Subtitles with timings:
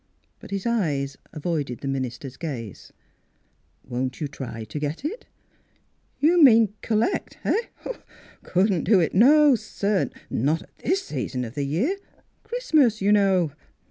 [0.39, 2.91] But his eyes avoided the minister's gaze.
[3.83, 5.27] "Won't you try to get it?
[6.19, 7.65] ""You mean collect— eh.?
[8.41, 11.97] Couldn't do it; no, sir; not at this season of the year.
[12.43, 13.51] Christmas, you know.